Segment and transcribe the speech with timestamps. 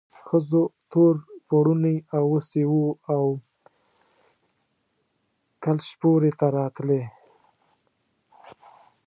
[0.25, 1.13] ښځو تور
[1.47, 3.23] پوړوني اغوستي وو او
[5.63, 7.03] کلشپورې ته راتلې.